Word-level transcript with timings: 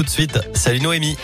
tout 0.00 0.04
de 0.04 0.08
suite. 0.08 0.38
Salut 0.54 0.80
Noémie. 0.80 1.18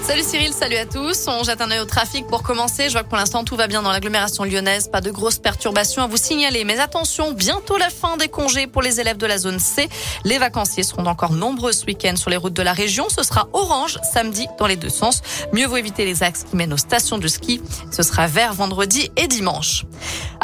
Salut 0.00 0.22
Cyril, 0.22 0.52
salut 0.52 0.76
à 0.76 0.86
tous. 0.86 1.26
On 1.26 1.42
jette 1.42 1.60
un 1.60 1.70
œil 1.72 1.80
au 1.80 1.86
trafic 1.86 2.24
pour 2.28 2.44
commencer. 2.44 2.88
Je 2.88 2.92
vois 2.92 3.02
que 3.02 3.08
pour 3.08 3.18
l'instant 3.18 3.42
tout 3.42 3.56
va 3.56 3.66
bien 3.66 3.82
dans 3.82 3.90
l'agglomération 3.90 4.44
lyonnaise. 4.44 4.86
Pas 4.86 5.00
de 5.00 5.10
grosses 5.10 5.38
perturbations 5.38 6.02
à 6.02 6.06
vous 6.06 6.18
signaler. 6.18 6.62
Mais 6.62 6.78
attention, 6.78 7.32
bientôt 7.32 7.78
la 7.78 7.90
fin 7.90 8.16
des 8.16 8.28
congés 8.28 8.68
pour 8.68 8.80
les 8.80 9.00
élèves 9.00 9.16
de 9.16 9.26
la 9.26 9.38
zone 9.38 9.58
C. 9.58 9.88
Les 10.24 10.38
vacanciers 10.38 10.84
seront 10.84 11.06
encore 11.06 11.32
nombreux 11.32 11.72
ce 11.72 11.84
week-end 11.84 12.14
sur 12.14 12.30
les 12.30 12.36
routes 12.36 12.52
de 12.52 12.62
la 12.62 12.74
région. 12.74 13.08
Ce 13.08 13.24
sera 13.24 13.48
orange 13.52 13.98
samedi 14.12 14.46
dans 14.58 14.68
les 14.68 14.76
deux 14.76 14.88
sens. 14.88 15.20
Mieux 15.52 15.66
vaut 15.66 15.78
éviter 15.78 16.04
les 16.04 16.22
axes 16.22 16.44
qui 16.44 16.54
mènent 16.54 16.74
aux 16.74 16.76
stations 16.76 17.18
de 17.18 17.26
ski. 17.26 17.60
Ce 17.90 18.04
sera 18.04 18.28
vert 18.28 18.52
vendredi 18.52 19.10
et 19.16 19.26
dimanche. 19.26 19.84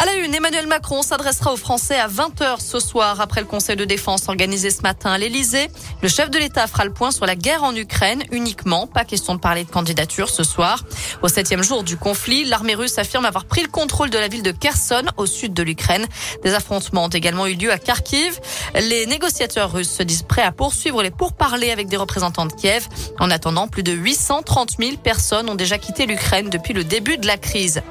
À 0.01 0.07
la 0.07 0.15
une, 0.15 0.35
Emmanuel 0.35 0.67
Macron 0.67 1.03
s'adressera 1.03 1.53
aux 1.53 1.59
Français 1.59 1.99
à 1.99 2.09
20h 2.09 2.59
ce 2.59 2.81
soir 2.81 3.21
après 3.21 3.43
le 3.43 3.47
Conseil 3.47 3.77
de 3.77 3.85
défense 3.85 4.31
organisé 4.31 4.71
ce 4.71 4.81
matin 4.81 5.11
à 5.11 5.19
l'Elysée. 5.19 5.69
Le 6.01 6.09
chef 6.09 6.31
de 6.31 6.39
l'État 6.39 6.67
fera 6.67 6.87
le 6.87 6.91
point 6.91 7.11
sur 7.11 7.27
la 7.27 7.37
guerre 7.37 7.65
en 7.65 7.77
Ukraine 7.77 8.23
uniquement. 8.33 8.87
Pas 8.87 9.05
question 9.05 9.35
de 9.35 9.41
parler 9.41 9.65
de 9.65 9.71
candidature 9.71 10.31
ce 10.31 10.43
soir. 10.43 10.85
Au 11.21 11.29
septième 11.29 11.63
jour 11.63 11.83
du 11.83 11.99
conflit, 11.99 12.47
l'armée 12.47 12.75
russe 12.75 12.97
affirme 12.97 13.27
avoir 13.27 13.45
pris 13.45 13.61
le 13.61 13.69
contrôle 13.69 14.09
de 14.09 14.17
la 14.17 14.29
ville 14.29 14.43
de 14.43 14.53
Kherson 14.53 15.03
au 15.19 15.27
sud 15.27 15.53
de 15.53 15.63
l'Ukraine. 15.63 16.07
Des 16.45 16.55
affrontements 16.55 17.05
ont 17.05 17.09
également 17.09 17.47
eu 17.47 17.53
lieu 17.53 17.71
à 17.71 17.77
Kharkiv. 17.77 18.41
Les 18.77 19.05
négociateurs 19.05 19.71
russes 19.71 19.93
se 19.93 20.03
disent 20.03 20.23
prêts 20.23 20.41
à 20.41 20.51
poursuivre 20.51 21.03
les 21.03 21.11
pourparlers 21.11 21.73
avec 21.73 21.89
des 21.89 21.99
représentants 21.99 22.47
de 22.47 22.55
Kiev. 22.55 22.89
En 23.19 23.31
attendant, 23.31 23.69
plus 23.69 23.83
de 23.83 23.93
830 23.93 24.77
000 24.81 24.97
personnes 24.97 25.51
ont 25.51 25.57
déjà 25.57 25.77
quitté 25.77 26.07
l'Ukraine 26.07 26.49
depuis 26.49 26.73
le 26.73 26.85
début 26.85 27.19
de 27.19 27.27
la 27.27 27.37
crise. 27.37 27.83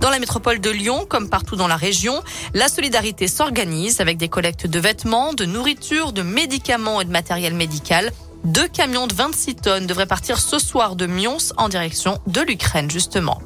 Dans 0.00 0.08
la 0.08 0.18
métropole 0.18 0.60
de 0.60 0.70
Lyon, 0.70 1.04
comme 1.06 1.28
partout 1.28 1.57
dans 1.58 1.68
la 1.68 1.76
région, 1.76 2.22
la 2.54 2.68
solidarité 2.68 3.28
s'organise 3.28 4.00
avec 4.00 4.16
des 4.16 4.30
collectes 4.30 4.66
de 4.66 4.78
vêtements, 4.78 5.34
de 5.34 5.44
nourriture, 5.44 6.14
de 6.14 6.22
médicaments 6.22 7.02
et 7.02 7.04
de 7.04 7.10
matériel 7.10 7.52
médical. 7.52 8.12
Deux 8.44 8.68
camions 8.68 9.06
de 9.06 9.14
26 9.14 9.56
tonnes 9.56 9.86
devraient 9.86 10.06
partir 10.06 10.38
ce 10.38 10.58
soir 10.58 10.96
de 10.96 11.06
Mions 11.06 11.52
en 11.58 11.68
direction 11.68 12.18
de 12.26 12.40
l'Ukraine, 12.40 12.90
justement. 12.90 13.42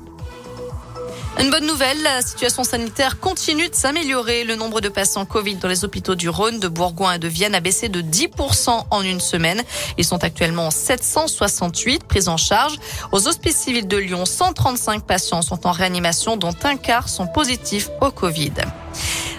Une 1.41 1.51
bonne 1.51 1.67
nouvelle, 1.67 2.01
la 2.03 2.21
situation 2.21 2.63
sanitaire 2.63 3.19
continue 3.19 3.69
de 3.69 3.75
s'améliorer. 3.75 4.45
Le 4.45 4.55
nombre 4.55 4.81
de 4.81 4.89
patients 4.89 5.25
Covid 5.25 5.57
dans 5.57 5.69
les 5.69 5.85
hôpitaux 5.85 6.15
du 6.15 6.29
Rhône, 6.29 6.61
de 6.61 6.69
Bourgoin 6.69 7.15
et 7.15 7.19
de 7.19 7.27
Vienne 7.27 7.55
a 7.55 7.61
baissé 7.61 7.89
de 7.89 8.03
10% 8.03 8.85
en 8.91 9.03
une 9.03 9.19
semaine. 9.19 9.63
Ils 9.97 10.05
sont 10.05 10.23
actuellement 10.23 10.71
768 10.71 12.05
pris 12.05 12.29
en 12.29 12.37
charge. 12.37 12.75
Aux 13.13 13.29
hospices 13.29 13.57
civils 13.57 13.89
de 13.89 13.97
Lyon, 13.97 14.27
135 14.27 15.05
patients 15.05 15.43
sont 15.43 15.67
en 15.67 15.73
réanimation, 15.73 16.37
dont 16.37 16.55
un 16.65 16.77
quart 16.77 17.09
sont 17.09 17.27
positifs 17.27 17.89
au 18.03 18.11
Covid. 18.11 18.53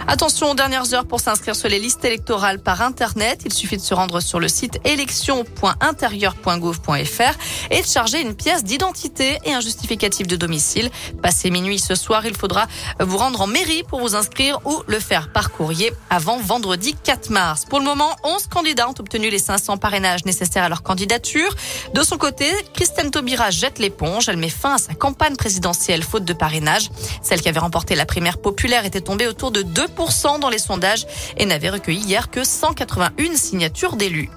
Attention 0.05 0.51
aux 0.51 0.53
dernières 0.53 0.93
heures 0.93 1.05
pour 1.05 1.21
s'inscrire 1.21 1.55
sur 1.55 1.69
les 1.69 1.79
listes 1.79 2.03
électorales 2.03 2.59
par 2.59 2.81
Internet. 2.81 3.43
Il 3.45 3.53
suffit 3.53 3.77
de 3.77 3.81
se 3.81 3.93
rendre 3.93 4.19
sur 4.19 4.41
le 4.41 4.49
site 4.49 4.81
élection.intérieur.gouv.fr 4.83 7.37
et 7.71 7.81
de 7.81 7.87
charger 7.87 8.19
une 8.21 8.35
pièce 8.35 8.65
d'identité 8.65 9.39
et 9.45 9.53
un 9.53 9.61
justificatif 9.61 10.27
de 10.27 10.35
domicile. 10.35 10.91
Passé 11.21 11.49
minuit 11.49 11.79
ce 11.79 11.95
soir, 11.95 12.25
il 12.25 12.35
faudra 12.35 12.67
vous 12.99 13.15
rendre 13.17 13.39
en 13.41 13.47
mairie 13.47 13.83
pour 13.83 14.01
vous 14.01 14.15
inscrire 14.15 14.59
ou 14.65 14.83
le 14.87 14.99
faire 14.99 15.31
par 15.31 15.51
courrier 15.51 15.93
avant 16.09 16.37
vendredi 16.37 16.95
4 17.01 17.29
mars. 17.29 17.63
Pour 17.65 17.79
le 17.79 17.85
moment, 17.85 18.13
11 18.23 18.47
candidats 18.47 18.89
ont 18.89 18.95
obtenu 18.99 19.29
les 19.29 19.39
500 19.39 19.77
parrainages 19.77 20.25
nécessaires 20.25 20.65
à 20.65 20.69
leur 20.69 20.83
candidature. 20.83 21.55
De 21.93 22.03
son 22.03 22.17
côté, 22.17 22.51
Christine 22.73 23.09
Taubira 23.09 23.51
jette 23.51 23.79
l'éponge. 23.79 24.27
Elle 24.27 24.35
met 24.37 24.49
fin 24.49 24.73
à 24.75 24.79
sa 24.79 24.95
campagne 24.95 25.37
présidentielle 25.37 26.03
faute 26.03 26.25
de 26.25 26.33
parrainage. 26.33 26.89
Celle 27.21 27.39
qui 27.41 27.47
avait 27.47 27.59
remporté 27.59 27.95
la 27.95 28.05
primaire 28.05 28.37
populaire 28.37 28.83
était 28.85 28.99
tombée 28.99 29.27
autour 29.27 29.51
de 29.51 29.61
2 29.61 29.92
dans 30.39 30.49
les 30.49 30.59
sondages 30.59 31.05
et 31.37 31.45
n'avait 31.45 31.69
recueilli 31.69 31.99
hier 31.99 32.29
que 32.29 32.43
181 32.43 33.35
signatures 33.35 33.95
d'élus. 33.95 34.29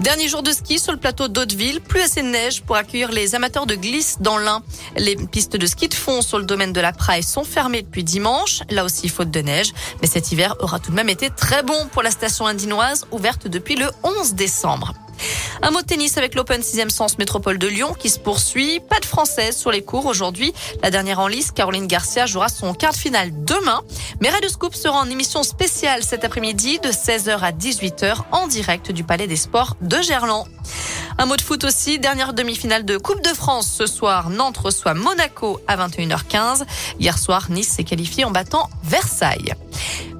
Dernier 0.00 0.28
jour 0.28 0.44
de 0.44 0.52
ski 0.52 0.78
sur 0.78 0.92
le 0.92 0.98
plateau 0.98 1.26
d'Hauteville, 1.26 1.80
plus 1.80 2.00
assez 2.00 2.22
de 2.22 2.28
neige 2.28 2.62
pour 2.62 2.76
accueillir 2.76 3.10
les 3.10 3.34
amateurs 3.34 3.66
de 3.66 3.74
glisse 3.74 4.18
dans 4.20 4.38
l'Ain. 4.38 4.62
Les 4.96 5.16
pistes 5.16 5.56
de 5.56 5.66
ski 5.66 5.88
de 5.88 5.94
fond 5.94 6.22
sur 6.22 6.38
le 6.38 6.44
domaine 6.44 6.72
de 6.72 6.80
la 6.80 6.92
Praille 6.92 7.24
sont 7.24 7.42
fermées 7.42 7.82
depuis 7.82 8.04
dimanche, 8.04 8.62
là 8.70 8.84
aussi 8.84 9.08
faute 9.08 9.32
de 9.32 9.40
neige, 9.40 9.72
mais 10.00 10.06
cet 10.06 10.30
hiver 10.30 10.54
aura 10.60 10.78
tout 10.78 10.92
de 10.92 10.96
même 10.96 11.08
été 11.08 11.30
très 11.30 11.64
bon 11.64 11.88
pour 11.92 12.02
la 12.02 12.12
station 12.12 12.46
indinoise 12.46 13.06
ouverte 13.10 13.48
depuis 13.48 13.74
le 13.74 13.90
11 14.04 14.34
décembre. 14.34 14.94
Un 15.62 15.70
mot 15.70 15.80
de 15.80 15.86
tennis 15.86 16.16
avec 16.16 16.34
l'Open 16.34 16.60
6e 16.60 16.90
Sens 16.90 17.18
Métropole 17.18 17.58
de 17.58 17.66
Lyon 17.66 17.94
qui 17.98 18.10
se 18.10 18.18
poursuit. 18.18 18.80
Pas 18.80 19.00
de 19.00 19.04
française 19.04 19.56
sur 19.56 19.70
les 19.70 19.82
cours 19.82 20.06
aujourd'hui. 20.06 20.52
La 20.82 20.90
dernière 20.90 21.18
en 21.18 21.26
lice, 21.26 21.50
Caroline 21.50 21.86
Garcia, 21.86 22.26
jouera 22.26 22.48
son 22.48 22.74
quart 22.74 22.92
de 22.92 22.96
finale 22.96 23.30
demain. 23.44 23.82
Mais 24.20 24.30
Red 24.30 24.48
Scoop 24.48 24.74
sera 24.74 24.98
en 24.98 25.10
émission 25.10 25.42
spéciale 25.42 26.02
cet 26.02 26.24
après-midi 26.24 26.78
de 26.78 26.88
16h 26.88 27.38
à 27.40 27.52
18h 27.52 28.16
en 28.32 28.46
direct 28.46 28.92
du 28.92 29.04
Palais 29.04 29.26
des 29.26 29.36
Sports 29.36 29.76
de 29.80 30.00
Gerland. 30.00 30.46
Un 31.18 31.26
mot 31.26 31.36
de 31.36 31.42
foot 31.42 31.64
aussi, 31.64 31.98
dernière 31.98 32.32
demi-finale 32.32 32.84
de 32.84 32.96
Coupe 32.96 33.22
de 33.22 33.34
France 33.34 33.68
ce 33.68 33.86
soir. 33.86 34.30
Nantes 34.30 34.58
reçoit 34.58 34.94
Monaco 34.94 35.60
à 35.66 35.76
21h15. 35.76 36.64
Hier 37.00 37.18
soir, 37.18 37.50
Nice 37.50 37.68
s'est 37.68 37.84
qualifié 37.84 38.24
en 38.24 38.30
battant 38.30 38.70
Versailles. 38.84 39.54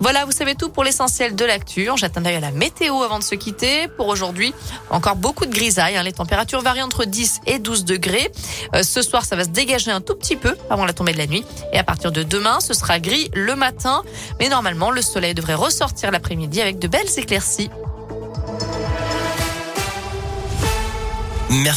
Voilà, 0.01 0.25
vous 0.25 0.33
savez 0.33 0.55
tout 0.55 0.69
pour 0.69 0.85
l'essentiel 0.85 1.35
de 1.35 1.45
l'actu. 1.45 1.89
Jette 1.97 2.17
un 2.17 2.25
à 2.25 2.41
la 2.41 2.51
météo 2.51 3.03
avant 3.03 3.19
de 3.19 3.25
se 3.25 3.35
quitter. 3.35 3.89
Pour 3.89 4.07
aujourd'hui, 4.09 4.55
encore 4.91 5.17
beaucoup 5.17 5.45
de 5.45 5.53
grisailles. 5.53 5.97
Hein. 5.97 6.03
Les 6.03 6.13
températures 6.13 6.61
varient 6.61 6.83
entre 6.83 7.05
10 7.05 7.41
et 7.47 7.59
12 7.59 7.85
degrés. 7.85 8.31
Euh, 8.75 8.83
ce 8.83 9.03
soir, 9.03 9.25
ça 9.25 9.35
va 9.35 9.45
se 9.45 9.49
dégager 9.49 9.91
un 9.91 10.01
tout 10.01 10.15
petit 10.15 10.37
peu 10.37 10.57
avant 10.71 10.85
la 10.85 10.93
tombée 10.93 11.13
de 11.13 11.19
la 11.19 11.27
nuit. 11.27 11.45
Et 11.73 11.79
à 11.79 11.85
partir 11.85 12.13
de 12.13 12.23
demain, 12.23 12.61
ce 12.61 12.75
sera 12.75 13.01
gris 13.01 13.31
le 13.35 13.57
matin. 13.57 14.03
Mais 14.39 14.49
normalement, 14.49 14.91
le 14.91 15.03
soleil 15.03 15.35
devrait 15.35 15.55
ressortir 15.55 16.11
l'après-midi 16.11 16.61
avec 16.61 16.79
de 16.79 16.87
belles 16.87 17.19
éclaircies. 17.19 17.71
Merci. 21.51 21.77